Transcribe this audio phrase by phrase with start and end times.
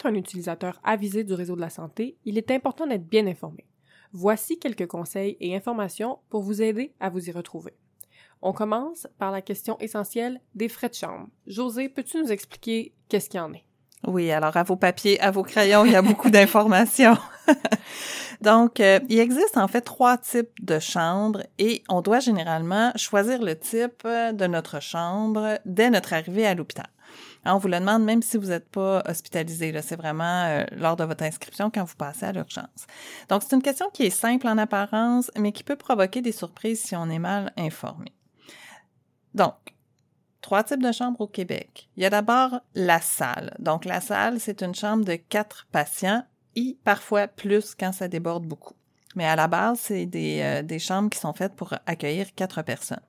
[0.00, 3.66] être un utilisateur avisé du réseau de la santé, il est important d'être bien informé.
[4.12, 7.74] Voici quelques conseils et informations pour vous aider à vous y retrouver.
[8.42, 11.28] On commence par la question essentielle des frais de chambre.
[11.46, 13.64] José, peux-tu nous expliquer qu'est-ce qu'il y en est?
[14.06, 17.18] Oui, alors à vos papiers, à vos crayons, il y a beaucoup d'informations.
[18.40, 23.42] Donc, euh, il existe en fait trois types de chambres et on doit généralement choisir
[23.42, 26.88] le type de notre chambre dès notre arrivée à l'hôpital.
[27.44, 29.74] On vous le demande même si vous n'êtes pas hospitalisé.
[29.82, 32.86] C'est vraiment euh, lors de votre inscription quand vous passez à l'urgence.
[33.28, 36.82] Donc, c'est une question qui est simple en apparence, mais qui peut provoquer des surprises
[36.82, 38.12] si on est mal informé.
[39.34, 39.54] Donc,
[40.40, 41.88] trois types de chambres au Québec.
[41.96, 43.54] Il y a d'abord la salle.
[43.58, 46.24] Donc, la salle, c'est une chambre de quatre patients
[46.56, 48.74] et parfois plus quand ça déborde beaucoup.
[49.16, 52.62] Mais à la base, c'est des, euh, des, chambres qui sont faites pour accueillir quatre
[52.62, 53.02] personnes.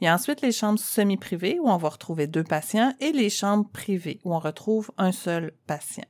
[0.00, 3.28] Il y a ensuite les chambres semi-privées où on va retrouver deux patients et les
[3.28, 6.06] chambres privées où on retrouve un seul patient.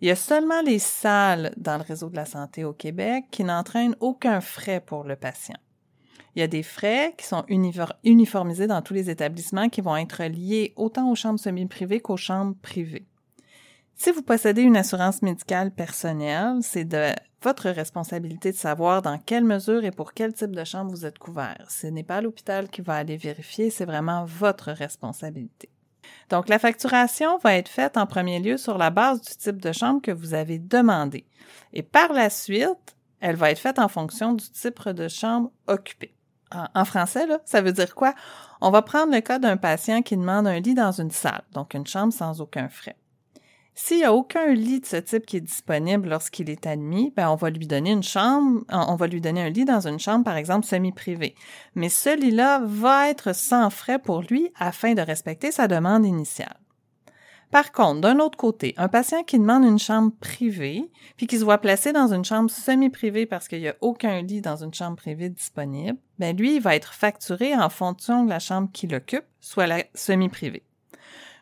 [0.00, 3.44] Il y a seulement les salles dans le réseau de la santé au Québec qui
[3.44, 5.58] n'entraînent aucun frais pour le patient.
[6.34, 10.24] Il y a des frais qui sont uniformisés dans tous les établissements qui vont être
[10.24, 13.06] liés autant aux chambres semi-privées qu'aux chambres privées.
[13.94, 19.44] Si vous possédez une assurance médicale personnelle, c'est de votre responsabilité de savoir dans quelle
[19.44, 21.66] mesure et pour quel type de chambre vous êtes couvert.
[21.68, 25.68] Ce n'est pas l'hôpital qui va aller vérifier, c'est vraiment votre responsabilité.
[26.30, 29.72] Donc, la facturation va être faite en premier lieu sur la base du type de
[29.72, 31.26] chambre que vous avez demandé.
[31.72, 36.14] Et par la suite, elle va être faite en fonction du type de chambre occupée
[36.74, 38.14] en, français, là, ça veut dire quoi?
[38.60, 41.74] On va prendre le cas d'un patient qui demande un lit dans une salle, donc
[41.74, 42.96] une chambre sans aucun frais.
[43.74, 47.30] S'il n'y a aucun lit de ce type qui est disponible lorsqu'il est admis, ben
[47.30, 50.24] on va lui donner une chambre, on va lui donner un lit dans une chambre,
[50.24, 51.34] par exemple, semi-privée.
[51.74, 56.56] Mais ce lit-là va être sans frais pour lui afin de respecter sa demande initiale.
[57.50, 61.44] Par contre, d'un autre côté, un patient qui demande une chambre privée, puis qui se
[61.44, 64.96] voit placé dans une chambre semi-privée parce qu'il n'y a aucun lit dans une chambre
[64.96, 69.24] privée disponible, ben lui, il va être facturé en fonction de la chambre qu'il occupe,
[69.40, 70.62] soit la semi-privée.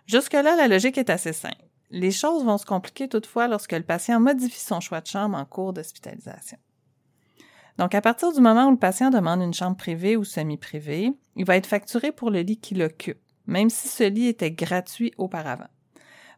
[0.07, 1.70] Jusque-là, la logique est assez simple.
[1.91, 5.45] Les choses vont se compliquer toutefois lorsque le patient modifie son choix de chambre en
[5.45, 6.59] cours d'hospitalisation.
[7.79, 11.45] Donc, à partir du moment où le patient demande une chambre privée ou semi-privée, il
[11.45, 15.69] va être facturé pour le lit qu'il occupe, même si ce lit était gratuit auparavant.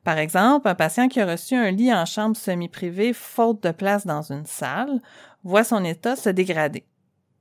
[0.04, 4.06] Par exemple, un patient qui a reçu un lit en chambre semi-privée faute de place
[4.06, 5.00] dans une salle
[5.44, 6.86] voit son état se dégrader.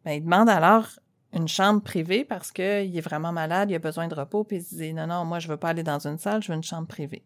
[0.03, 0.88] Ben, il demande alors
[1.33, 4.63] une chambre privée parce qu'il est vraiment malade, il a besoin de repos, puis il
[4.63, 6.63] se dit non, non, moi je veux pas aller dans une salle, je veux une
[6.63, 7.23] chambre privée.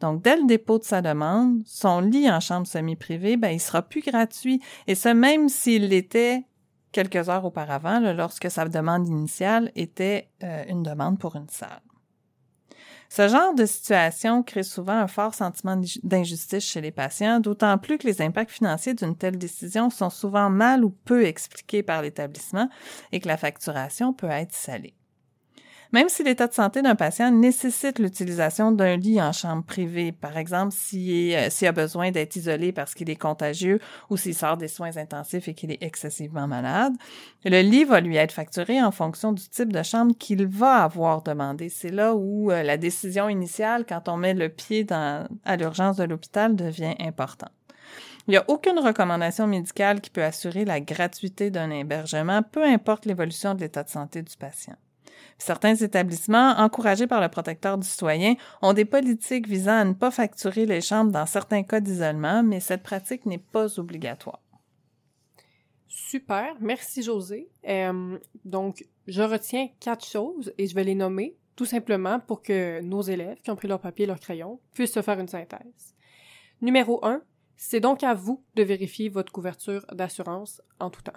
[0.00, 3.82] Donc, dès le dépôt de sa demande, son lit en chambre semi-privée, ben, il sera
[3.82, 4.60] plus gratuit.
[4.86, 6.44] Et ce, même s'il l'était
[6.92, 11.82] quelques heures auparavant, lorsque sa demande initiale était euh, une demande pour une salle.
[13.08, 17.98] Ce genre de situation crée souvent un fort sentiment d'injustice chez les patients, d'autant plus
[17.98, 22.68] que les impacts financiers d'une telle décision sont souvent mal ou peu expliqués par l'établissement
[23.12, 24.94] et que la facturation peut être salée.
[25.94, 30.36] Même si l'état de santé d'un patient nécessite l'utilisation d'un lit en chambre privée, par
[30.36, 33.78] exemple euh, s'il a besoin d'être isolé parce qu'il est contagieux
[34.10, 36.94] ou s'il sort des soins intensifs et qu'il est excessivement malade,
[37.44, 41.22] le lit va lui être facturé en fonction du type de chambre qu'il va avoir
[41.22, 41.68] demandé.
[41.68, 46.02] C'est là où euh, la décision initiale, quand on met le pied à l'urgence de
[46.02, 47.52] l'hôpital, devient importante.
[48.26, 53.06] Il n'y a aucune recommandation médicale qui peut assurer la gratuité d'un hébergement, peu importe
[53.06, 54.74] l'évolution de l'état de santé du patient.
[55.38, 60.10] Certains établissements, encouragés par le protecteur du citoyen, ont des politiques visant à ne pas
[60.10, 64.40] facturer les chambres dans certains cas d'isolement, mais cette pratique n'est pas obligatoire.
[65.88, 67.48] Super, merci José.
[67.68, 72.80] Euh, donc, je retiens quatre choses et je vais les nommer tout simplement pour que
[72.82, 75.94] nos élèves qui ont pris leur papier et leur crayon puissent se faire une synthèse.
[76.60, 77.22] Numéro 1,
[77.56, 81.12] c'est donc à vous de vérifier votre couverture d'assurance en tout temps.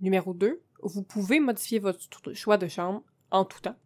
[0.00, 3.76] Numéro 2, vous pouvez modifier votre choix de chambre en tout temps.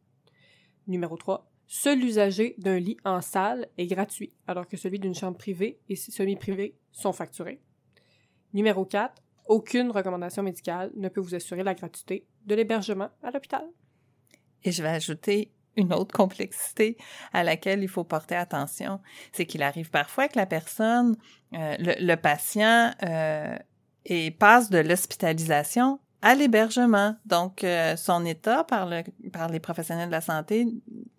[0.86, 1.48] Numéro 3.
[1.66, 5.96] Seul l'usager d'un lit en salle est gratuit, alors que celui d'une chambre privée et
[5.96, 7.60] semi-privée sont facturés.
[8.52, 9.22] Numéro 4.
[9.46, 13.64] Aucune recommandation médicale ne peut vous assurer la gratuité de l'hébergement à l'hôpital.
[14.64, 16.96] Et je vais ajouter une autre complexité
[17.32, 19.00] à laquelle il faut porter attention,
[19.32, 21.16] c'est qu'il arrive parfois que la personne,
[21.54, 23.56] euh, le, patient, euh,
[24.38, 27.16] passe de l'hospitalisation à l'hébergement.
[27.26, 29.02] Donc, euh, son état par, le,
[29.32, 30.66] par les professionnels de la santé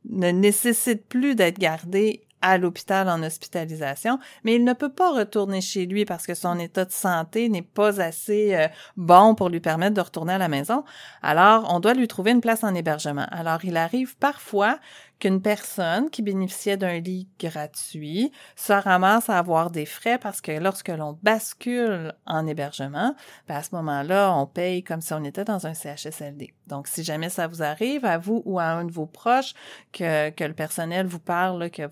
[0.10, 5.62] ne nécessite plus d'être gardé à l'hôpital en hospitalisation, mais il ne peut pas retourner
[5.62, 8.68] chez lui parce que son état de santé n'est pas assez euh,
[8.98, 10.84] bon pour lui permettre de retourner à la maison.
[11.22, 13.26] Alors, on doit lui trouver une place en hébergement.
[13.32, 14.78] Alors, il arrive parfois
[15.24, 20.52] qu'une personne qui bénéficiait d'un lit gratuit se ramasse à avoir des frais parce que
[20.52, 23.16] lorsque l'on bascule en hébergement,
[23.48, 26.54] ben à ce moment-là, on paye comme si on était dans un CHSLD.
[26.68, 29.54] Donc, si jamais ça vous arrive, à vous ou à un de vos proches,
[29.94, 31.84] que, que le personnel vous parle, que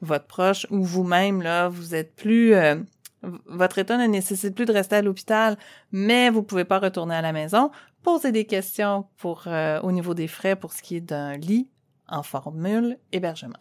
[0.00, 2.54] votre proche ou vous-même, là, vous êtes plus...
[2.54, 2.76] Euh,
[3.22, 5.58] votre état ne nécessite plus de rester à l'hôpital,
[5.90, 7.72] mais vous pouvez pas retourner à la maison.
[8.04, 11.72] Posez des questions pour euh, au niveau des frais pour ce qui est d'un lit
[12.08, 13.58] en formule hébergement.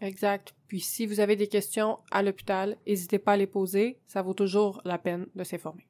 [0.00, 0.54] Exact.
[0.66, 4.00] Puis si vous avez des questions à l'hôpital, n'hésitez pas à les poser.
[4.06, 5.86] Ça vaut toujours la peine de s'informer.